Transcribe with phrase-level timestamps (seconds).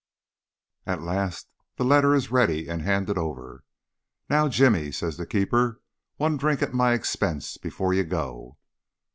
[0.87, 3.63] At last the letter is ready and handed over.
[4.31, 5.79] "Now, Jimmy," says the keeper,
[6.17, 8.57] "one drink at my expense before you go."